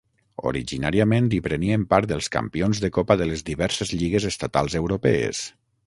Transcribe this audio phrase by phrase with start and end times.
[0.51, 5.49] Originàriament hi prenien part els campions de copa de les diverses lligues estatals europees.